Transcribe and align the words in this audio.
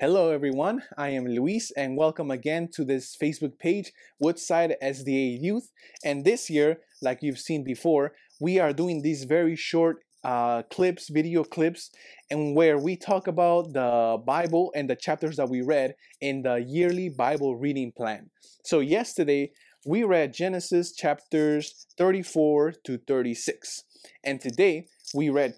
Hello, 0.00 0.30
everyone. 0.30 0.82
I 0.96 1.10
am 1.10 1.26
Luis, 1.26 1.70
and 1.72 1.94
welcome 1.94 2.30
again 2.30 2.68
to 2.72 2.86
this 2.86 3.14
Facebook 3.14 3.58
page, 3.58 3.92
Woodside 4.18 4.74
SDA 4.82 5.38
Youth. 5.42 5.72
And 6.02 6.24
this 6.24 6.48
year, 6.48 6.78
like 7.02 7.18
you've 7.20 7.38
seen 7.38 7.64
before, 7.64 8.12
we 8.40 8.58
are 8.58 8.72
doing 8.72 9.02
these 9.02 9.24
very 9.24 9.56
short 9.56 9.98
uh, 10.24 10.62
clips, 10.70 11.10
video 11.10 11.44
clips, 11.44 11.90
and 12.30 12.56
where 12.56 12.78
we 12.78 12.96
talk 12.96 13.26
about 13.26 13.74
the 13.74 14.16
Bible 14.24 14.72
and 14.74 14.88
the 14.88 14.96
chapters 14.96 15.36
that 15.36 15.50
we 15.50 15.60
read 15.60 15.94
in 16.22 16.40
the 16.40 16.64
yearly 16.66 17.10
Bible 17.10 17.56
reading 17.56 17.92
plan. 17.92 18.30
So, 18.64 18.80
yesterday, 18.80 19.52
we 19.84 20.02
read 20.04 20.32
Genesis 20.32 20.92
chapters 20.92 21.86
34 21.98 22.72
to 22.84 22.96
36, 23.06 23.84
and 24.24 24.40
today 24.40 24.86
we 25.12 25.28
read 25.28 25.56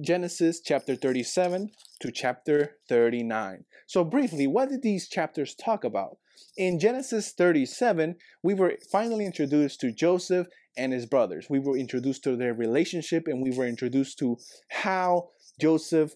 Genesis 0.00 0.60
chapter 0.60 0.96
37 0.96 1.70
to 2.00 2.10
chapter 2.10 2.76
39. 2.88 3.64
So, 3.86 4.04
briefly, 4.04 4.46
what 4.46 4.68
did 4.68 4.82
these 4.82 5.08
chapters 5.08 5.54
talk 5.54 5.84
about? 5.84 6.18
In 6.56 6.78
Genesis 6.78 7.32
37, 7.32 8.16
we 8.42 8.54
were 8.54 8.74
finally 8.90 9.26
introduced 9.26 9.80
to 9.80 9.92
Joseph 9.92 10.46
and 10.76 10.92
his 10.92 11.06
brothers. 11.06 11.46
We 11.48 11.58
were 11.58 11.76
introduced 11.76 12.24
to 12.24 12.36
their 12.36 12.54
relationship 12.54 13.24
and 13.26 13.42
we 13.42 13.56
were 13.56 13.66
introduced 13.66 14.18
to 14.18 14.36
how 14.70 15.30
Joseph 15.60 16.14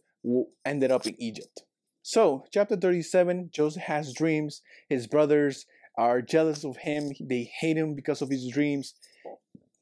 ended 0.65 0.91
up 0.91 1.07
in 1.07 1.21
Egypt. 1.21 1.63
So, 2.03 2.45
chapter 2.53 2.77
37, 2.77 3.51
Joseph 3.53 3.83
has 3.83 4.15
dreams. 4.15 4.63
His 4.89 5.07
brothers 5.07 5.67
are 5.97 6.23
jealous 6.23 6.65
of 6.65 6.79
him, 6.79 7.13
they 7.21 7.51
hate 7.61 7.77
him 7.77 7.95
because 7.95 8.23
of 8.23 8.31
his 8.31 8.49
dreams. 8.49 8.95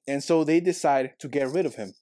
And 0.07 0.25
so 0.25 0.43
they 0.43 0.59
decide 0.59 1.13
to 1.21 1.29
get 1.29 1.53
rid 1.53 1.67
of 1.67 1.75
him. 1.75 1.93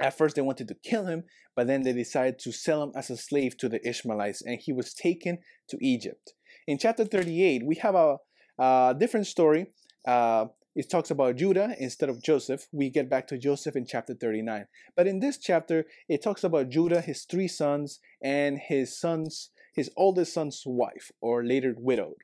At 0.00 0.16
first, 0.16 0.36
they 0.36 0.42
wanted 0.42 0.68
to 0.68 0.74
kill 0.74 1.06
him, 1.06 1.24
but 1.56 1.66
then 1.66 1.82
they 1.82 1.92
decided 1.92 2.38
to 2.40 2.52
sell 2.52 2.82
him 2.82 2.92
as 2.94 3.10
a 3.10 3.16
slave 3.16 3.56
to 3.58 3.68
the 3.68 3.86
Ishmaelites, 3.86 4.42
and 4.42 4.60
he 4.60 4.72
was 4.72 4.94
taken 4.94 5.38
to 5.68 5.78
Egypt. 5.80 6.34
In 6.66 6.78
chapter 6.78 7.04
38, 7.04 7.66
we 7.66 7.76
have 7.76 7.94
a, 7.94 8.18
a 8.58 8.94
different 8.98 9.26
story. 9.26 9.72
Uh, 10.06 10.46
it 10.76 10.88
talks 10.88 11.10
about 11.10 11.34
Judah 11.34 11.74
instead 11.80 12.08
of 12.08 12.22
Joseph. 12.22 12.68
We 12.70 12.90
get 12.90 13.10
back 13.10 13.26
to 13.28 13.38
Joseph 13.38 13.74
in 13.74 13.84
chapter 13.84 14.14
39. 14.14 14.66
But 14.96 15.08
in 15.08 15.18
this 15.18 15.38
chapter, 15.38 15.86
it 16.08 16.22
talks 16.22 16.44
about 16.44 16.68
Judah, 16.68 17.00
his 17.00 17.24
three 17.24 17.48
sons, 17.48 17.98
and 18.22 18.58
his 18.58 18.96
sons, 18.96 19.50
his 19.74 19.90
oldest 19.96 20.32
son's 20.32 20.62
wife, 20.64 21.10
or 21.20 21.44
later 21.44 21.74
widowed. 21.76 22.22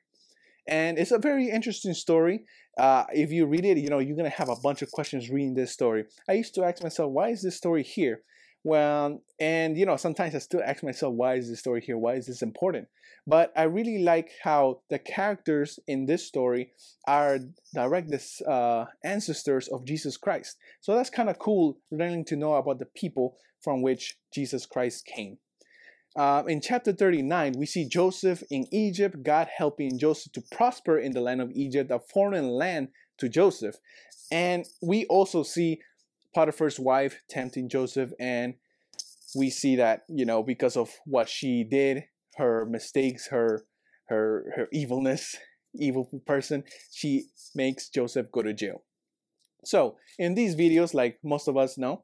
And 0.67 0.97
it's 0.97 1.11
a 1.11 1.19
very 1.19 1.49
interesting 1.49 1.93
story. 1.93 2.45
Uh, 2.77 3.05
if 3.13 3.31
you 3.31 3.45
read 3.45 3.65
it, 3.65 3.77
you 3.77 3.89
know, 3.89 3.99
you're 3.99 4.17
going 4.17 4.29
to 4.29 4.37
have 4.37 4.49
a 4.49 4.55
bunch 4.61 4.81
of 4.81 4.91
questions 4.91 5.29
reading 5.29 5.53
this 5.53 5.71
story. 5.71 6.05
I 6.29 6.33
used 6.33 6.55
to 6.55 6.63
ask 6.63 6.83
myself, 6.83 7.11
why 7.11 7.29
is 7.29 7.41
this 7.41 7.55
story 7.55 7.83
here? 7.83 8.21
Well, 8.63 9.21
and 9.39 9.77
you 9.77 9.85
know, 9.85 9.95
sometimes 9.95 10.33
I 10.33 10.39
still 10.39 10.61
ask 10.65 10.83
myself, 10.83 11.13
why 11.13 11.35
is 11.35 11.49
this 11.49 11.59
story 11.59 11.81
here? 11.81 11.97
Why 11.97 12.15
is 12.15 12.25
this 12.25 12.41
important? 12.41 12.87
But 13.27 13.53
I 13.55 13.63
really 13.63 14.03
like 14.03 14.31
how 14.43 14.81
the 14.89 14.99
characters 14.99 15.79
in 15.87 16.05
this 16.05 16.25
story 16.25 16.71
are 17.07 17.39
direct 17.73 18.11
uh, 18.47 18.85
ancestors 19.03 19.67
of 19.67 19.85
Jesus 19.85 20.17
Christ. 20.17 20.57
So 20.81 20.95
that's 20.95 21.09
kind 21.09 21.29
of 21.29 21.39
cool 21.39 21.77
learning 21.91 22.25
to 22.25 22.35
know 22.35 22.55
about 22.55 22.79
the 22.79 22.85
people 22.85 23.37
from 23.63 23.81
which 23.81 24.17
Jesus 24.33 24.65
Christ 24.65 25.05
came. 25.05 25.37
Uh, 26.15 26.43
in 26.47 26.61
chapter 26.61 26.93
39, 26.93 27.55
we 27.57 27.65
see 27.65 27.85
Joseph 27.87 28.41
in 28.49 28.65
Egypt, 28.71 29.21
God 29.21 29.49
helping 29.57 29.99
Joseph 29.99 30.31
to 30.33 30.43
prosper 30.51 30.97
in 30.97 31.11
the 31.11 31.19
land 31.19 31.41
of 31.41 31.51
Egypt, 31.51 31.91
a 31.91 31.99
foreign 31.99 32.47
land 32.47 32.89
to 33.17 33.27
Joseph. 33.27 33.75
And 34.31 34.65
we 34.81 35.05
also 35.07 35.43
see 35.43 35.81
Potiphar's 36.33 36.79
wife 36.79 37.21
tempting 37.29 37.67
Joseph, 37.67 38.11
and 38.17 38.55
we 39.35 39.49
see 39.49 39.75
that, 39.75 40.03
you 40.07 40.25
know, 40.25 40.41
because 40.41 40.77
of 40.77 40.89
what 41.05 41.27
she 41.27 41.63
did, 41.63 42.05
her 42.37 42.65
mistakes, 42.65 43.27
her 43.27 43.65
her 44.07 44.53
her 44.55 44.67
evilness, 44.71 45.35
evil 45.75 46.09
person, 46.25 46.63
she 46.91 47.25
makes 47.53 47.89
Joseph 47.89 48.31
go 48.31 48.41
to 48.41 48.53
jail. 48.53 48.83
So, 49.65 49.97
in 50.17 50.35
these 50.35 50.55
videos, 50.55 50.93
like 50.93 51.19
most 51.23 51.47
of 51.47 51.57
us 51.57 51.77
know, 51.77 52.03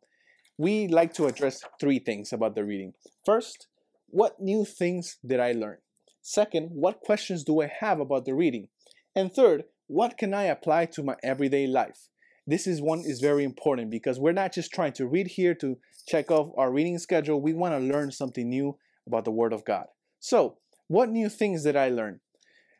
we 0.57 0.87
like 0.87 1.13
to 1.13 1.27
address 1.27 1.61
three 1.79 1.99
things 1.99 2.33
about 2.33 2.55
the 2.55 2.63
reading. 2.63 2.93
First, 3.25 3.67
what 4.11 4.39
new 4.39 4.65
things 4.65 5.17
did 5.25 5.39
I 5.39 5.53
learn? 5.53 5.77
Second, 6.21 6.69
what 6.71 6.99
questions 6.99 7.43
do 7.43 7.61
I 7.61 7.71
have 7.79 7.99
about 7.99 8.25
the 8.25 8.33
reading? 8.33 8.67
And 9.15 9.33
third, 9.33 9.63
what 9.87 10.17
can 10.17 10.33
I 10.33 10.43
apply 10.43 10.85
to 10.87 11.03
my 11.03 11.15
everyday 11.23 11.67
life? 11.67 12.09
This 12.45 12.67
is 12.67 12.81
one 12.81 12.99
is 13.05 13.19
very 13.19 13.43
important 13.43 13.89
because 13.89 14.19
we're 14.19 14.31
not 14.31 14.53
just 14.53 14.71
trying 14.71 14.93
to 14.93 15.07
read 15.07 15.27
here 15.27 15.53
to 15.55 15.77
check 16.07 16.31
off 16.31 16.51
our 16.57 16.71
reading 16.71 16.97
schedule. 16.97 17.41
We 17.41 17.53
want 17.53 17.73
to 17.73 17.93
learn 17.93 18.11
something 18.11 18.49
new 18.49 18.77
about 19.07 19.25
the 19.25 19.31
Word 19.31 19.53
of 19.53 19.65
God. 19.65 19.85
So, 20.19 20.57
what 20.87 21.09
new 21.09 21.29
things 21.29 21.63
did 21.63 21.75
I 21.75 21.89
learn? 21.89 22.19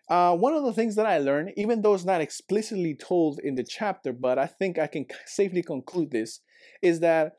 Uh, 0.10 0.36
one 0.36 0.54
of 0.54 0.64
the 0.64 0.74
things 0.74 0.96
that 0.96 1.06
I 1.06 1.20
learned, 1.20 1.54
even 1.56 1.82
though 1.82 1.94
it's 1.94 2.04
not 2.04 2.20
explicitly 2.20 2.96
told 2.96 3.40
in 3.40 3.56
the 3.56 3.64
chapter, 3.64 4.12
but 4.12 4.38
I 4.38 4.46
think 4.46 4.78
I 4.78 4.88
can 4.88 5.06
safely 5.26 5.64
conclude 5.64 6.12
this, 6.12 6.42
is 6.82 7.00
that 7.00 7.34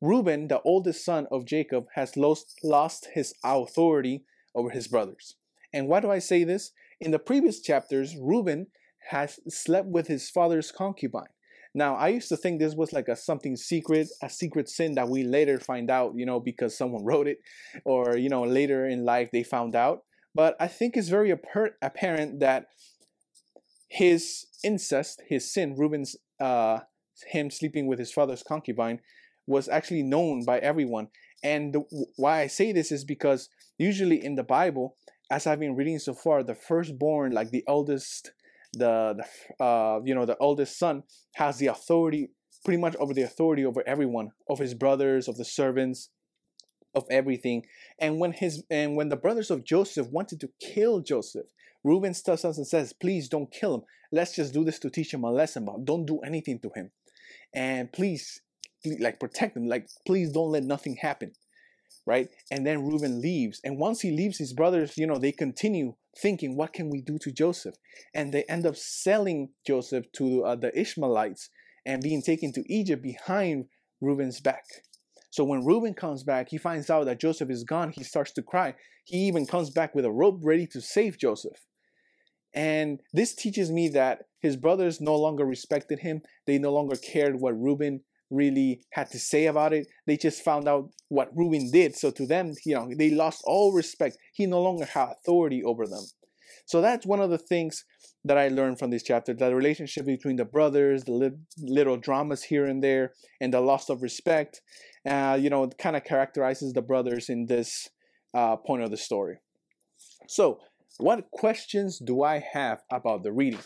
Reuben, 0.00 0.48
the 0.48 0.62
oldest 0.62 1.04
son 1.04 1.26
of 1.30 1.44
Jacob, 1.44 1.86
has 1.94 2.16
lost, 2.16 2.58
lost 2.62 3.08
his 3.12 3.34
authority 3.44 4.24
over 4.54 4.70
his 4.70 4.88
brothers. 4.88 5.36
And 5.72 5.88
why 5.88 6.00
do 6.00 6.10
I 6.10 6.18
say 6.18 6.44
this? 6.44 6.72
In 7.00 7.10
the 7.10 7.18
previous 7.18 7.60
chapters, 7.60 8.16
Reuben 8.18 8.68
has 9.10 9.40
slept 9.48 9.88
with 9.88 10.06
his 10.06 10.30
father's 10.30 10.72
concubine. 10.72 11.28
Now, 11.74 11.94
I 11.94 12.08
used 12.08 12.28
to 12.30 12.36
think 12.36 12.58
this 12.58 12.74
was 12.74 12.92
like 12.92 13.08
a 13.08 13.14
something 13.14 13.56
secret, 13.56 14.08
a 14.22 14.28
secret 14.28 14.68
sin 14.68 14.94
that 14.96 15.08
we 15.08 15.22
later 15.22 15.60
find 15.60 15.90
out, 15.90 16.12
you 16.16 16.26
know, 16.26 16.40
because 16.40 16.76
someone 16.76 17.04
wrote 17.10 17.28
it, 17.28 17.38
or 17.84 18.16
you 18.16 18.28
know, 18.28 18.42
later 18.42 18.86
in 18.86 19.04
life 19.04 19.30
they 19.32 19.42
found 19.42 19.76
out. 19.76 20.02
But 20.34 20.56
I 20.60 20.68
think 20.68 20.96
it's 20.96 21.08
very 21.08 21.30
apparent 21.30 22.40
that 22.40 22.66
his 23.88 24.46
incest, 24.62 25.22
his 25.28 25.52
sin, 25.52 25.74
Reuben's, 25.76 26.16
uh, 26.40 26.80
him 27.26 27.50
sleeping 27.50 27.86
with 27.86 27.98
his 27.98 28.12
father's 28.12 28.42
concubine, 28.42 29.00
was 29.50 29.68
actually 29.68 30.02
known 30.02 30.44
by 30.44 30.58
everyone. 30.58 31.08
And 31.42 31.74
the, 31.74 31.80
why 32.16 32.40
I 32.40 32.46
say 32.46 32.72
this 32.72 32.92
is 32.92 33.04
because 33.04 33.48
usually 33.78 34.24
in 34.24 34.36
the 34.36 34.44
Bible, 34.44 34.96
as 35.30 35.46
I've 35.46 35.60
been 35.60 35.76
reading 35.76 35.98
so 35.98 36.14
far, 36.14 36.42
the 36.42 36.54
firstborn, 36.54 37.32
like 37.32 37.50
the 37.50 37.64
eldest, 37.68 38.32
the, 38.72 39.16
the 39.18 39.64
uh, 39.64 40.00
you 40.04 40.14
know 40.14 40.26
the 40.26 40.36
eldest 40.40 40.78
son, 40.78 41.02
has 41.34 41.58
the 41.58 41.66
authority 41.66 42.30
pretty 42.64 42.80
much 42.80 42.94
over 42.96 43.14
the 43.14 43.22
authority 43.22 43.64
over 43.64 43.82
everyone, 43.86 44.30
of 44.48 44.58
his 44.58 44.74
brothers, 44.74 45.28
of 45.28 45.36
the 45.36 45.44
servants, 45.44 46.10
of 46.94 47.04
everything. 47.10 47.64
And 47.98 48.18
when 48.20 48.32
his 48.32 48.64
and 48.70 48.96
when 48.96 49.08
the 49.08 49.16
brothers 49.16 49.50
of 49.50 49.64
Joseph 49.64 50.08
wanted 50.10 50.40
to 50.40 50.50
kill 50.60 51.00
Joseph, 51.00 51.46
Reuben 51.82 52.14
steps 52.14 52.44
up 52.44 52.56
and 52.56 52.66
says, 52.66 52.92
"Please 52.92 53.28
don't 53.28 53.50
kill 53.50 53.74
him. 53.74 53.82
Let's 54.12 54.34
just 54.34 54.52
do 54.52 54.64
this 54.64 54.78
to 54.80 54.90
teach 54.90 55.14
him 55.14 55.24
a 55.24 55.30
lesson, 55.30 55.64
but 55.64 55.84
don't 55.84 56.06
do 56.06 56.18
anything 56.20 56.58
to 56.60 56.70
him. 56.74 56.90
And 57.54 57.92
please 57.92 58.42
like 58.98 59.20
protect 59.20 59.54
them 59.54 59.66
like 59.66 59.88
please 60.06 60.32
don't 60.32 60.52
let 60.52 60.64
nothing 60.64 60.96
happen 60.96 61.32
right? 62.06 62.28
And 62.50 62.66
then 62.66 62.84
Reuben 62.84 63.20
leaves 63.20 63.60
and 63.64 63.78
once 63.78 64.00
he 64.00 64.10
leaves 64.10 64.38
his 64.38 64.52
brothers 64.52 64.96
you 64.96 65.06
know 65.06 65.18
they 65.18 65.32
continue 65.32 65.94
thinking 66.16 66.56
what 66.56 66.72
can 66.72 66.90
we 66.90 67.00
do 67.00 67.18
to 67.18 67.30
Joseph? 67.30 67.76
And 68.14 68.32
they 68.32 68.44
end 68.44 68.66
up 68.66 68.76
selling 68.76 69.50
Joseph 69.66 70.10
to 70.14 70.44
uh, 70.44 70.56
the 70.56 70.76
Ishmaelites 70.78 71.50
and 71.86 72.02
being 72.02 72.22
taken 72.22 72.52
to 72.52 72.72
Egypt 72.72 73.02
behind 73.02 73.66
Reuben's 74.00 74.40
back. 74.40 74.64
So 75.30 75.44
when 75.44 75.64
Reuben 75.64 75.94
comes 75.94 76.22
back 76.24 76.48
he 76.48 76.58
finds 76.58 76.90
out 76.90 77.04
that 77.04 77.20
Joseph 77.20 77.50
is 77.50 77.64
gone 77.64 77.90
he 77.90 78.04
starts 78.04 78.32
to 78.32 78.42
cry. 78.42 78.74
He 79.04 79.18
even 79.28 79.46
comes 79.46 79.70
back 79.70 79.94
with 79.94 80.04
a 80.04 80.10
rope 80.10 80.40
ready 80.42 80.66
to 80.68 80.80
save 80.80 81.18
Joseph. 81.18 81.66
And 82.52 83.00
this 83.12 83.34
teaches 83.34 83.70
me 83.70 83.88
that 83.90 84.22
his 84.40 84.56
brothers 84.56 85.00
no 85.00 85.16
longer 85.16 85.44
respected 85.44 86.00
him. 86.00 86.22
They 86.46 86.58
no 86.58 86.72
longer 86.72 86.96
cared 86.96 87.40
what 87.40 87.60
Reuben 87.60 88.00
really 88.30 88.82
had 88.92 89.10
to 89.10 89.18
say 89.18 89.46
about 89.46 89.72
it. 89.72 89.86
They 90.06 90.16
just 90.16 90.42
found 90.42 90.68
out 90.68 90.90
what 91.08 91.30
Reuben 91.34 91.70
did. 91.70 91.96
So 91.96 92.10
to 92.12 92.26
them, 92.26 92.54
you 92.64 92.74
know, 92.74 92.90
they 92.96 93.10
lost 93.10 93.42
all 93.44 93.72
respect. 93.72 94.16
He 94.32 94.46
no 94.46 94.62
longer 94.62 94.84
had 94.84 95.10
authority 95.10 95.62
over 95.62 95.86
them. 95.86 96.04
So 96.66 96.80
that's 96.80 97.06
one 97.06 97.20
of 97.20 97.30
the 97.30 97.38
things 97.38 97.84
that 98.24 98.38
I 98.38 98.48
learned 98.48 98.78
from 98.78 98.90
this 98.90 99.02
chapter 99.02 99.34
the 99.34 99.54
relationship 99.54 100.06
between 100.06 100.36
the 100.36 100.44
brothers, 100.44 101.04
the 101.04 101.12
li- 101.12 101.30
little 101.58 101.96
dramas 101.96 102.44
here 102.44 102.66
and 102.66 102.82
there, 102.82 103.12
and 103.40 103.52
the 103.52 103.60
loss 103.60 103.88
of 103.88 104.02
respect. 104.02 104.60
Uh, 105.08 105.38
you 105.40 105.50
know, 105.50 105.64
it 105.64 105.78
kind 105.78 105.96
of 105.96 106.04
characterizes 106.04 106.72
the 106.72 106.82
brothers 106.82 107.28
in 107.28 107.46
this 107.46 107.88
uh, 108.34 108.56
point 108.56 108.82
of 108.82 108.90
the 108.90 108.96
story. 108.96 109.38
So, 110.28 110.60
what 110.98 111.30
questions 111.30 111.98
do 111.98 112.22
I 112.22 112.44
have 112.52 112.82
about 112.92 113.22
the 113.22 113.32
reading? 113.32 113.60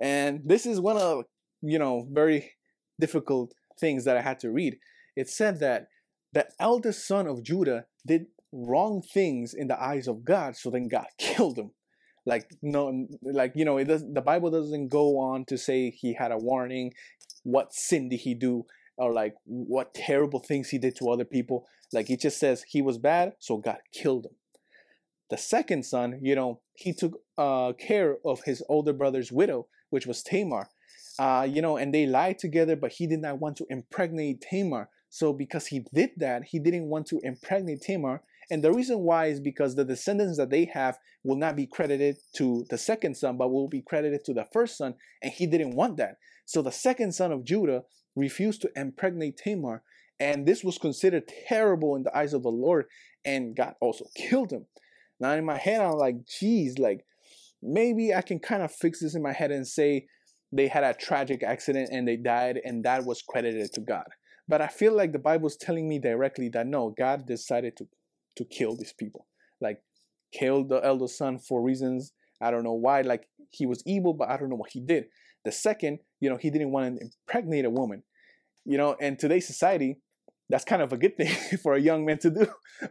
And 0.00 0.40
this 0.44 0.66
is 0.66 0.80
one 0.80 0.96
of, 0.96 1.24
you 1.62 1.78
know, 1.78 2.08
very 2.10 2.52
difficult 3.00 3.54
things 3.78 4.04
that 4.04 4.16
I 4.16 4.22
had 4.22 4.40
to 4.40 4.50
read, 4.50 4.78
it 5.16 5.28
said 5.28 5.60
that 5.60 5.88
the 6.32 6.46
eldest 6.58 7.06
son 7.06 7.26
of 7.26 7.42
Judah 7.42 7.86
did 8.06 8.26
wrong 8.52 9.02
things 9.02 9.54
in 9.54 9.68
the 9.68 9.82
eyes 9.82 10.06
of 10.06 10.24
God, 10.24 10.56
so 10.56 10.70
then 10.70 10.88
God 10.88 11.06
killed 11.18 11.58
him. 11.58 11.72
Like 12.24 12.50
no, 12.62 13.08
like 13.22 13.52
you 13.56 13.64
know, 13.64 13.78
it 13.78 13.86
does. 13.86 14.04
The 14.08 14.20
Bible 14.20 14.50
doesn't 14.50 14.88
go 14.88 15.18
on 15.18 15.44
to 15.46 15.58
say 15.58 15.90
he 15.90 16.14
had 16.14 16.30
a 16.30 16.38
warning. 16.38 16.92
What 17.42 17.74
sin 17.74 18.08
did 18.10 18.20
he 18.20 18.34
do, 18.34 18.64
or 18.96 19.12
like 19.12 19.34
what 19.44 19.92
terrible 19.92 20.38
things 20.38 20.68
he 20.68 20.78
did 20.78 20.94
to 20.96 21.10
other 21.10 21.24
people? 21.24 21.66
Like 21.92 22.10
it 22.10 22.20
just 22.20 22.38
says 22.38 22.62
he 22.68 22.80
was 22.80 22.98
bad, 22.98 23.32
so 23.40 23.56
God 23.56 23.78
killed 23.92 24.26
him. 24.26 24.36
The 25.30 25.36
second 25.36 25.84
son, 25.84 26.20
you 26.22 26.36
know, 26.36 26.60
he 26.74 26.92
took 26.92 27.18
uh, 27.36 27.72
care 27.72 28.18
of 28.24 28.44
his 28.44 28.62
older 28.68 28.92
brother's 28.92 29.32
widow, 29.32 29.66
which 29.90 30.06
was 30.06 30.22
Tamar. 30.22 30.68
Uh, 31.18 31.46
you 31.48 31.60
know, 31.60 31.76
and 31.76 31.94
they 31.94 32.06
lied 32.06 32.38
together, 32.38 32.76
but 32.76 32.92
he 32.92 33.06
did 33.06 33.20
not 33.20 33.38
want 33.38 33.56
to 33.56 33.66
impregnate 33.68 34.40
Tamar. 34.40 34.88
So 35.10 35.32
because 35.32 35.66
he 35.66 35.84
did 35.92 36.10
that, 36.16 36.44
he 36.44 36.58
didn't 36.58 36.86
want 36.86 37.06
to 37.08 37.20
impregnate 37.22 37.82
Tamar. 37.82 38.22
And 38.50 38.64
the 38.64 38.72
reason 38.72 39.00
why 39.00 39.26
is 39.26 39.40
because 39.40 39.74
the 39.74 39.84
descendants 39.84 40.38
that 40.38 40.50
they 40.50 40.64
have 40.72 40.98
will 41.22 41.36
not 41.36 41.54
be 41.54 41.66
credited 41.66 42.16
to 42.36 42.64
the 42.70 42.78
second 42.78 43.16
son, 43.16 43.36
but 43.36 43.50
will 43.50 43.68
be 43.68 43.82
credited 43.82 44.24
to 44.24 44.34
the 44.34 44.46
first 44.52 44.76
son. 44.78 44.94
And 45.22 45.32
he 45.32 45.46
didn't 45.46 45.76
want 45.76 45.98
that. 45.98 46.16
So 46.46 46.62
the 46.62 46.72
second 46.72 47.12
son 47.12 47.30
of 47.30 47.44
Judah 47.44 47.82
refused 48.16 48.62
to 48.62 48.70
impregnate 48.74 49.36
Tamar. 49.36 49.82
And 50.18 50.46
this 50.46 50.64
was 50.64 50.78
considered 50.78 51.30
terrible 51.48 51.96
in 51.96 52.04
the 52.04 52.16
eyes 52.16 52.32
of 52.32 52.42
the 52.42 52.50
Lord. 52.50 52.86
And 53.24 53.54
God 53.54 53.74
also 53.80 54.06
killed 54.14 54.50
him. 54.50 54.66
Now 55.20 55.32
in 55.32 55.44
my 55.44 55.58
head, 55.58 55.80
I'm 55.80 55.92
like, 55.92 56.26
geez, 56.26 56.78
like 56.78 57.04
maybe 57.62 58.14
I 58.14 58.22
can 58.22 58.38
kind 58.38 58.62
of 58.62 58.72
fix 58.72 59.00
this 59.00 59.14
in 59.14 59.22
my 59.22 59.32
head 59.32 59.50
and 59.50 59.66
say 59.66 60.06
they 60.52 60.68
had 60.68 60.84
a 60.84 60.94
tragic 60.94 61.42
accident 61.42 61.88
and 61.90 62.06
they 62.06 62.16
died, 62.16 62.60
and 62.64 62.84
that 62.84 63.04
was 63.04 63.22
credited 63.22 63.72
to 63.72 63.80
God. 63.80 64.06
But 64.48 64.60
I 64.60 64.68
feel 64.68 64.94
like 64.94 65.12
the 65.12 65.18
Bible's 65.18 65.56
telling 65.56 65.88
me 65.88 65.98
directly 65.98 66.48
that 66.50 66.66
no, 66.66 66.94
God 66.96 67.26
decided 67.26 67.76
to 67.78 67.86
to 68.36 68.44
kill 68.44 68.76
these 68.76 68.94
people. 68.98 69.26
Like 69.60 69.82
killed 70.32 70.68
the 70.70 70.84
elder 70.84 71.08
son 71.08 71.38
for 71.38 71.62
reasons 71.62 72.12
I 72.42 72.50
don't 72.50 72.64
know 72.64 72.74
why. 72.74 73.02
Like 73.02 73.28
he 73.50 73.64
was 73.64 73.82
evil, 73.86 74.12
but 74.12 74.28
I 74.28 74.36
don't 74.36 74.50
know 74.50 74.56
what 74.56 74.70
he 74.72 74.80
did. 74.80 75.04
The 75.44 75.52
second, 75.52 76.00
you 76.20 76.28
know, 76.28 76.36
he 76.36 76.50
didn't 76.50 76.72
want 76.72 76.98
to 76.98 77.04
impregnate 77.04 77.64
a 77.64 77.70
woman. 77.70 78.02
You 78.64 78.78
know, 78.78 78.96
and 79.00 79.18
today's 79.18 79.46
society, 79.46 79.98
that's 80.48 80.64
kind 80.64 80.82
of 80.82 80.92
a 80.92 80.96
good 80.96 81.16
thing 81.16 81.32
for 81.62 81.74
a 81.74 81.80
young 81.80 82.04
man 82.04 82.18
to 82.18 82.30
do. 82.30 82.46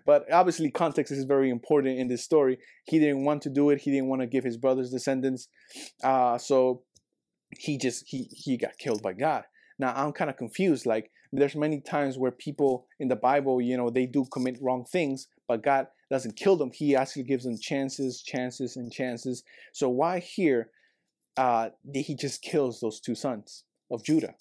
But 0.05 0.31
obviously, 0.31 0.71
context 0.71 1.11
is 1.11 1.25
very 1.25 1.49
important 1.49 1.99
in 1.99 2.07
this 2.07 2.23
story. 2.23 2.57
He 2.85 2.97
didn't 2.97 3.25
want 3.25 3.41
to 3.43 3.49
do 3.49 3.69
it. 3.69 3.81
He 3.81 3.91
didn't 3.91 4.07
want 4.07 4.21
to 4.21 4.27
give 4.27 4.43
his 4.43 4.57
brothers 4.57 4.89
descendants. 4.89 5.49
Uh, 6.01 6.37
so 6.37 6.83
he 7.57 7.77
just 7.77 8.03
he 8.07 8.29
he 8.31 8.57
got 8.57 8.77
killed 8.77 9.01
by 9.01 9.13
God. 9.13 9.43
Now 9.79 9.93
I'm 9.95 10.11
kind 10.11 10.29
of 10.29 10.37
confused. 10.37 10.85
Like 10.85 11.11
there's 11.31 11.55
many 11.55 11.81
times 11.81 12.17
where 12.17 12.31
people 12.31 12.87
in 12.99 13.07
the 13.07 13.15
Bible, 13.15 13.61
you 13.61 13.77
know, 13.77 13.89
they 13.89 14.05
do 14.05 14.25
commit 14.31 14.57
wrong 14.61 14.85
things, 14.85 15.27
but 15.47 15.63
God 15.63 15.87
doesn't 16.09 16.35
kill 16.35 16.57
them. 16.57 16.71
He 16.73 16.95
actually 16.95 17.23
gives 17.23 17.45
them 17.45 17.57
chances, 17.59 18.21
chances, 18.21 18.75
and 18.75 18.91
chances. 18.91 19.43
So 19.73 19.89
why 19.89 20.19
here 20.19 20.69
uh, 21.37 21.69
did 21.89 22.01
he 22.01 22.15
just 22.15 22.41
kills 22.41 22.81
those 22.81 22.99
two 22.99 23.15
sons 23.15 23.63
of 23.89 24.03
Judah? 24.03 24.35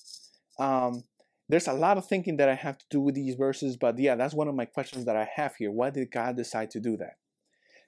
Um, 0.58 1.04
there's 1.48 1.68
a 1.68 1.72
lot 1.72 1.98
of 1.98 2.06
thinking 2.06 2.36
that 2.36 2.48
I 2.48 2.54
have 2.54 2.78
to 2.78 2.84
do 2.90 3.00
with 3.00 3.14
these 3.14 3.34
verses, 3.34 3.76
but 3.76 3.98
yeah, 3.98 4.14
that's 4.14 4.34
one 4.34 4.48
of 4.48 4.54
my 4.54 4.64
questions 4.64 5.04
that 5.06 5.16
I 5.16 5.28
have 5.34 5.56
here. 5.56 5.70
Why 5.70 5.90
did 5.90 6.10
God 6.10 6.36
decide 6.36 6.70
to 6.72 6.80
do 6.80 6.96
that? 6.98 7.16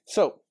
So, 0.05 0.41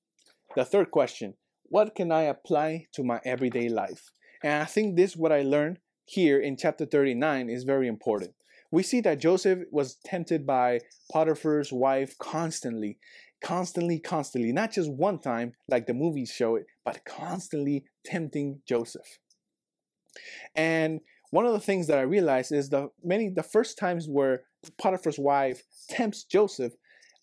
the 0.55 0.65
third 0.65 0.91
question 0.91 1.35
What 1.65 1.95
can 1.95 2.11
I 2.11 2.23
apply 2.23 2.87
to 2.93 3.03
my 3.03 3.19
everyday 3.25 3.69
life? 3.69 4.11
And 4.43 4.61
I 4.61 4.65
think 4.65 4.95
this, 4.95 5.15
what 5.15 5.31
I 5.31 5.41
learned 5.41 5.79
here 6.05 6.39
in 6.39 6.57
chapter 6.57 6.85
39, 6.85 7.49
is 7.49 7.63
very 7.63 7.87
important. 7.87 8.33
We 8.71 8.83
see 8.83 9.01
that 9.01 9.19
Joseph 9.19 9.59
was 9.71 9.97
tempted 10.03 10.45
by 10.45 10.81
Potiphar's 11.11 11.71
wife 11.71 12.17
constantly, 12.17 12.97
constantly, 13.41 13.99
constantly, 13.99 14.51
not 14.51 14.71
just 14.71 14.91
one 14.91 15.19
time 15.19 15.53
like 15.69 15.85
the 15.85 15.93
movies 15.93 16.31
show 16.31 16.55
it, 16.55 16.65
but 16.83 17.05
constantly 17.05 17.85
tempting 18.03 18.61
Joseph. 18.67 19.19
And 20.55 20.99
one 21.29 21.45
of 21.45 21.53
the 21.53 21.59
things 21.59 21.87
that 21.87 21.97
I 21.97 22.01
realized 22.01 22.51
is 22.51 22.69
the 22.69 22.89
many 23.03 23.29
the 23.29 23.43
first 23.43 23.77
times 23.77 24.07
where 24.07 24.43
Potiphar's 24.77 25.19
wife 25.19 25.63
tempts 25.89 26.23
Joseph, 26.23 26.73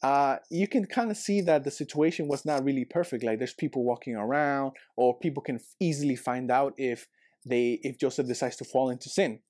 uh, 0.02 0.37
you 0.50 0.67
can 0.67 0.87
kind 0.87 1.11
of 1.11 1.17
see 1.17 1.41
that 1.43 1.64
the 1.64 1.70
situation 1.70 2.26
was 2.26 2.44
not 2.44 2.64
really 2.64 2.85
perfect. 2.85 3.23
Like 3.23 3.38
there's 3.38 3.52
people 3.52 3.85
walking 3.85 4.17
around, 4.17 4.73
or 4.97 5.19
people 5.19 5.43
can 5.43 5.61
easily 5.79 6.17
find 6.17 6.50
out 6.50 6.75
if 6.76 7.06
they 7.44 7.81
if 7.82 7.99
Joseph 7.99 8.26
decides 8.26 8.56
to 8.56 8.64
fall 8.64 8.91
into 8.91 9.08
sin. 9.08 9.41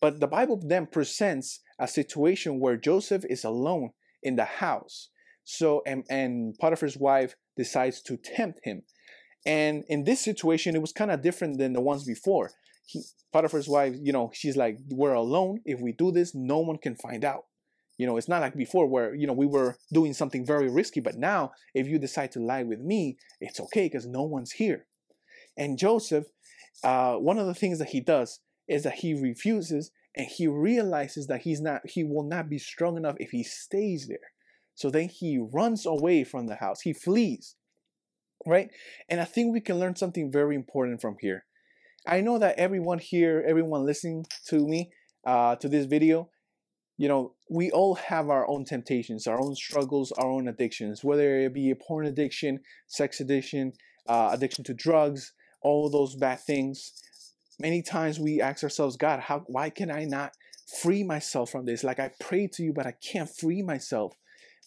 But 0.00 0.18
the 0.18 0.26
Bible 0.26 0.60
then 0.60 0.86
presents 0.86 1.60
a 1.78 1.86
situation 1.86 2.58
where 2.58 2.76
Joseph 2.76 3.24
is 3.30 3.44
alone 3.44 3.90
in 4.22 4.34
the 4.34 4.44
house. 4.44 5.10
So 5.44 5.82
and, 5.86 6.04
and 6.10 6.56
Potiphar's 6.58 6.96
wife 6.96 7.36
decides 7.56 8.02
to 8.02 8.16
tempt 8.16 8.60
him. 8.64 8.82
And 9.46 9.84
in 9.88 10.04
this 10.04 10.20
situation, 10.20 10.74
it 10.74 10.80
was 10.80 10.92
kind 10.92 11.10
of 11.10 11.22
different 11.22 11.58
than 11.58 11.72
the 11.72 11.80
ones 11.80 12.04
before. 12.04 12.50
He, 12.86 13.02
Potiphar's 13.32 13.68
wife, 13.68 13.94
you 14.00 14.12
know, 14.12 14.30
she's 14.34 14.56
like, 14.56 14.78
we're 14.90 15.14
alone. 15.14 15.60
If 15.64 15.80
we 15.80 15.92
do 15.92 16.10
this, 16.12 16.34
no 16.34 16.58
one 16.58 16.78
can 16.78 16.96
find 16.96 17.24
out. 17.24 17.44
You 17.98 18.06
know, 18.06 18.16
it's 18.16 18.28
not 18.28 18.40
like 18.40 18.56
before 18.56 18.86
where, 18.86 19.14
you 19.14 19.26
know, 19.26 19.32
we 19.32 19.46
were 19.46 19.76
doing 19.92 20.14
something 20.14 20.46
very 20.46 20.68
risky, 20.70 21.00
but 21.00 21.16
now 21.16 21.52
if 21.74 21.86
you 21.86 21.98
decide 21.98 22.32
to 22.32 22.40
lie 22.40 22.62
with 22.62 22.80
me, 22.80 23.18
it's 23.40 23.60
okay 23.60 23.86
because 23.86 24.06
no 24.06 24.22
one's 24.22 24.52
here. 24.52 24.86
And 25.56 25.78
Joseph, 25.78 26.26
uh, 26.82 27.14
one 27.16 27.38
of 27.38 27.46
the 27.46 27.54
things 27.54 27.78
that 27.78 27.90
he 27.90 28.00
does 28.00 28.40
is 28.66 28.82
that 28.84 28.94
he 28.94 29.14
refuses 29.14 29.90
and 30.16 30.26
he 30.26 30.46
realizes 30.46 31.26
that 31.26 31.42
he's 31.42 31.60
not, 31.60 31.82
he 31.88 32.02
will 32.04 32.24
not 32.24 32.48
be 32.48 32.58
strong 32.58 32.96
enough 32.96 33.16
if 33.18 33.30
he 33.30 33.42
stays 33.42 34.08
there. 34.08 34.32
So 34.74 34.90
then 34.90 35.08
he 35.08 35.38
runs 35.38 35.86
away 35.86 36.24
from 36.24 36.46
the 36.46 36.56
house. 36.56 36.80
He 36.80 36.92
flees, 36.92 37.56
right? 38.46 38.70
And 39.08 39.20
I 39.20 39.24
think 39.24 39.52
we 39.52 39.60
can 39.60 39.78
learn 39.78 39.96
something 39.96 40.32
very 40.32 40.54
important 40.56 41.00
from 41.00 41.16
here. 41.20 41.44
I 42.06 42.20
know 42.20 42.38
that 42.38 42.58
everyone 42.58 42.98
here, 42.98 43.44
everyone 43.46 43.84
listening 43.86 44.26
to 44.46 44.66
me, 44.66 44.90
uh, 45.24 45.56
to 45.56 45.68
this 45.68 45.86
video, 45.86 46.30
you 47.02 47.08
know, 47.08 47.32
we 47.50 47.68
all 47.72 47.96
have 47.96 48.30
our 48.30 48.48
own 48.48 48.64
temptations, 48.64 49.26
our 49.26 49.40
own 49.40 49.56
struggles, 49.56 50.12
our 50.12 50.30
own 50.30 50.46
addictions, 50.46 51.02
whether 51.02 51.40
it 51.40 51.52
be 51.52 51.72
a 51.72 51.74
porn 51.74 52.06
addiction, 52.06 52.60
sex 52.86 53.18
addiction, 53.18 53.72
uh, 54.08 54.30
addiction 54.32 54.62
to 54.62 54.72
drugs, 54.72 55.32
all 55.62 55.90
those 55.90 56.14
bad 56.14 56.38
things. 56.38 56.92
Many 57.58 57.82
times 57.82 58.20
we 58.20 58.40
ask 58.40 58.62
ourselves, 58.62 58.96
God, 58.96 59.18
how, 59.18 59.42
why 59.48 59.68
can 59.68 59.90
I 59.90 60.04
not 60.04 60.34
free 60.80 61.02
myself 61.02 61.50
from 61.50 61.64
this? 61.66 61.82
Like 61.82 61.98
I 61.98 62.12
pray 62.20 62.46
to 62.52 62.62
you, 62.62 62.72
but 62.72 62.86
I 62.86 62.94
can't 63.02 63.28
free 63.28 63.62
myself. 63.62 64.14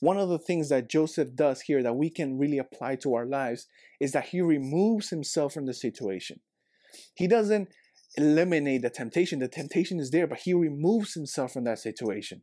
One 0.01 0.17
of 0.17 0.27
the 0.27 0.37
things 0.37 0.67
that 0.67 0.89
Joseph 0.89 1.35
does 1.35 1.61
here 1.61 1.81
that 1.83 1.95
we 1.95 2.09
can 2.09 2.37
really 2.37 2.57
apply 2.57 2.97
to 2.97 3.13
our 3.13 3.25
lives 3.25 3.67
is 4.01 4.11
that 4.11 4.25
he 4.25 4.41
removes 4.41 5.09
himself 5.09 5.53
from 5.53 5.67
the 5.67 5.73
situation. 5.73 6.41
He 7.13 7.27
doesn't 7.27 7.69
eliminate 8.17 8.81
the 8.81 8.89
temptation. 8.89 9.39
The 9.39 9.47
temptation 9.47 9.99
is 9.99 10.11
there, 10.11 10.27
but 10.27 10.39
he 10.39 10.53
removes 10.53 11.13
himself 11.13 11.53
from 11.53 11.63
that 11.65 11.79
situation. 11.79 12.41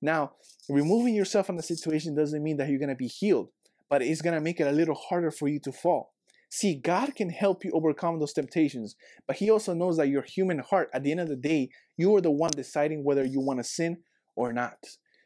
Now, 0.00 0.32
removing 0.68 1.14
yourself 1.14 1.46
from 1.46 1.56
the 1.56 1.62
situation 1.62 2.14
doesn't 2.14 2.42
mean 2.42 2.56
that 2.56 2.68
you're 2.68 2.78
going 2.78 2.88
to 2.88 2.94
be 2.94 3.06
healed, 3.06 3.50
but 3.88 4.02
it's 4.02 4.22
going 4.22 4.34
to 4.34 4.40
make 4.40 4.60
it 4.60 4.66
a 4.66 4.72
little 4.72 4.94
harder 4.94 5.30
for 5.30 5.48
you 5.48 5.60
to 5.60 5.72
fall. 5.72 6.12
See, 6.50 6.74
God 6.74 7.14
can 7.14 7.30
help 7.30 7.64
you 7.64 7.70
overcome 7.72 8.18
those 8.18 8.32
temptations, 8.32 8.96
but 9.26 9.36
He 9.36 9.50
also 9.50 9.74
knows 9.74 9.96
that 9.96 10.08
your 10.08 10.22
human 10.22 10.58
heart, 10.58 10.90
at 10.92 11.02
the 11.02 11.10
end 11.10 11.20
of 11.20 11.28
the 11.28 11.36
day, 11.36 11.70
you 11.96 12.14
are 12.16 12.20
the 12.20 12.30
one 12.30 12.50
deciding 12.50 13.04
whether 13.04 13.24
you 13.24 13.40
want 13.40 13.60
to 13.60 13.64
sin 13.64 13.98
or 14.36 14.52
not. 14.52 14.78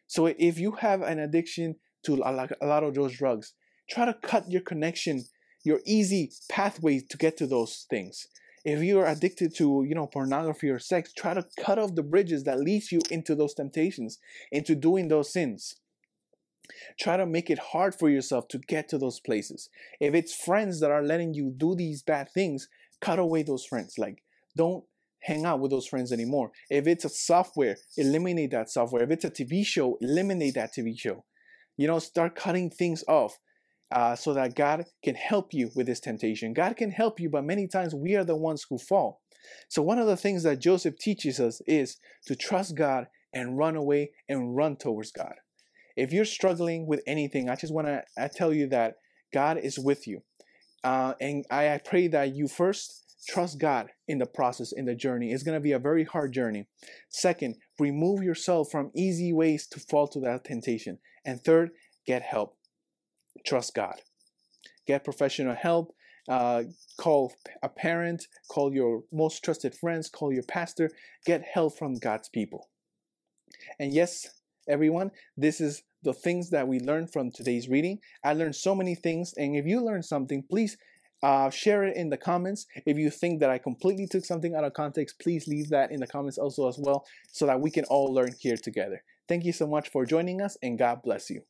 So 0.06 0.26
if 0.26 0.58
you 0.58 0.72
have 0.72 1.02
an 1.02 1.18
addiction 1.18 1.76
to 2.04 2.14
a 2.14 2.66
lot 2.66 2.84
of 2.84 2.94
those 2.94 3.16
drugs, 3.16 3.54
try 3.90 4.04
to 4.04 4.14
cut 4.14 4.50
your 4.50 4.60
connection, 4.60 5.24
your 5.64 5.80
easy 5.84 6.30
pathways 6.48 7.04
to 7.08 7.16
get 7.16 7.36
to 7.38 7.46
those 7.46 7.86
things 7.90 8.28
if 8.66 8.82
you 8.82 8.98
are 8.98 9.06
addicted 9.06 9.54
to 9.54 9.86
you 9.88 9.94
know 9.94 10.08
pornography 10.08 10.68
or 10.68 10.80
sex 10.80 11.12
try 11.12 11.32
to 11.32 11.46
cut 11.64 11.78
off 11.78 11.94
the 11.94 12.02
bridges 12.02 12.42
that 12.44 12.58
leads 12.58 12.90
you 12.90 13.00
into 13.10 13.34
those 13.34 13.54
temptations 13.54 14.18
into 14.50 14.74
doing 14.74 15.08
those 15.08 15.32
sins. 15.32 15.76
Try 16.98 17.16
to 17.16 17.26
make 17.26 17.48
it 17.48 17.60
hard 17.60 17.94
for 17.94 18.10
yourself 18.10 18.48
to 18.48 18.58
get 18.58 18.88
to 18.88 18.98
those 18.98 19.20
places. 19.20 19.70
If 20.00 20.14
it's 20.14 20.34
friends 20.34 20.80
that 20.80 20.90
are 20.90 21.04
letting 21.04 21.32
you 21.32 21.54
do 21.56 21.76
these 21.76 22.02
bad 22.02 22.28
things 22.34 22.68
cut 23.00 23.20
away 23.20 23.44
those 23.44 23.64
friends. 23.64 23.98
Like 23.98 24.24
don't 24.56 24.84
hang 25.20 25.44
out 25.44 25.60
with 25.60 25.70
those 25.70 25.86
friends 25.86 26.12
anymore. 26.12 26.50
If 26.68 26.88
it's 26.88 27.04
a 27.04 27.08
software 27.08 27.76
eliminate 27.96 28.50
that 28.50 28.68
software. 28.68 29.04
If 29.04 29.12
it's 29.12 29.24
a 29.24 29.30
tv 29.30 29.64
show 29.64 29.96
eliminate 30.00 30.54
that 30.54 30.74
tv 30.74 30.98
show. 30.98 31.24
You 31.76 31.86
know 31.86 32.00
start 32.00 32.34
cutting 32.34 32.70
things 32.70 33.04
off 33.06 33.38
uh, 33.92 34.16
so 34.16 34.34
that 34.34 34.54
God 34.54 34.84
can 35.02 35.14
help 35.14 35.52
you 35.52 35.70
with 35.74 35.86
this 35.86 36.00
temptation. 36.00 36.52
God 36.52 36.76
can 36.76 36.90
help 36.90 37.20
you, 37.20 37.28
but 37.28 37.44
many 37.44 37.68
times 37.68 37.94
we 37.94 38.16
are 38.16 38.24
the 38.24 38.36
ones 38.36 38.66
who 38.68 38.78
fall. 38.78 39.20
So, 39.68 39.82
one 39.82 39.98
of 39.98 40.06
the 40.06 40.16
things 40.16 40.42
that 40.42 40.58
Joseph 40.58 40.98
teaches 40.98 41.38
us 41.38 41.60
is 41.66 41.98
to 42.26 42.34
trust 42.34 42.76
God 42.76 43.06
and 43.32 43.56
run 43.56 43.76
away 43.76 44.10
and 44.28 44.56
run 44.56 44.76
towards 44.76 45.12
God. 45.12 45.34
If 45.96 46.12
you're 46.12 46.24
struggling 46.24 46.86
with 46.86 47.02
anything, 47.06 47.48
I 47.48 47.56
just 47.56 47.72
want 47.72 47.86
to 47.86 48.30
tell 48.34 48.52
you 48.52 48.66
that 48.68 48.96
God 49.32 49.58
is 49.58 49.78
with 49.78 50.06
you. 50.06 50.22
Uh, 50.82 51.14
and 51.20 51.44
I, 51.50 51.74
I 51.74 51.78
pray 51.78 52.08
that 52.08 52.34
you 52.34 52.48
first 52.48 53.04
trust 53.28 53.58
God 53.58 53.88
in 54.06 54.18
the 54.18 54.26
process, 54.26 54.72
in 54.72 54.84
the 54.84 54.94
journey. 54.94 55.32
It's 55.32 55.42
going 55.42 55.56
to 55.56 55.60
be 55.60 55.72
a 55.72 55.78
very 55.78 56.04
hard 56.04 56.32
journey. 56.32 56.66
Second, 57.08 57.56
remove 57.78 58.22
yourself 58.22 58.68
from 58.70 58.90
easy 58.94 59.32
ways 59.32 59.66
to 59.68 59.80
fall 59.80 60.06
to 60.08 60.20
that 60.20 60.44
temptation. 60.44 60.98
And 61.24 61.42
third, 61.42 61.70
get 62.06 62.22
help 62.22 62.55
trust 63.44 63.74
God. 63.74 64.00
Get 64.86 65.04
professional 65.04 65.54
help. 65.54 65.94
Uh, 66.28 66.64
call 66.98 67.32
a 67.62 67.68
parent, 67.68 68.26
call 68.48 68.74
your 68.74 69.04
most 69.12 69.44
trusted 69.44 69.72
friends, 69.76 70.08
call 70.08 70.32
your 70.32 70.42
pastor, 70.42 70.90
get 71.24 71.40
help 71.42 71.78
from 71.78 71.94
God's 71.94 72.28
people. 72.28 72.68
And 73.78 73.94
yes, 73.94 74.26
everyone, 74.68 75.12
this 75.36 75.60
is 75.60 75.82
the 76.02 76.12
things 76.12 76.50
that 76.50 76.66
we 76.66 76.80
learned 76.80 77.12
from 77.12 77.30
today's 77.30 77.68
reading. 77.68 78.00
I 78.24 78.32
learned 78.32 78.56
so 78.56 78.74
many 78.74 78.96
things, 78.96 79.34
and 79.36 79.54
if 79.54 79.66
you 79.66 79.80
learned 79.80 80.04
something, 80.04 80.42
please 80.50 80.76
uh, 81.22 81.50
share 81.50 81.84
it 81.84 81.96
in 81.96 82.10
the 82.10 82.16
comments. 82.16 82.66
If 82.84 82.96
you 82.96 83.10
think 83.10 83.40
that 83.40 83.50
I 83.50 83.58
completely 83.58 84.06
took 84.06 84.24
something 84.24 84.54
out 84.54 84.64
of 84.64 84.72
context, 84.72 85.20
please 85.20 85.46
leave 85.46 85.68
that 85.70 85.92
in 85.92 86.00
the 86.00 86.06
comments 86.06 86.38
also 86.38 86.68
as 86.68 86.76
well 86.76 87.06
so 87.30 87.46
that 87.46 87.60
we 87.60 87.70
can 87.70 87.84
all 87.84 88.12
learn 88.12 88.34
here 88.38 88.56
together. 88.56 89.02
Thank 89.28 89.44
you 89.44 89.52
so 89.52 89.66
much 89.66 89.90
for 89.90 90.04
joining 90.04 90.40
us, 90.40 90.56
and 90.62 90.76
God 90.76 91.02
bless 91.02 91.30
you. 91.30 91.42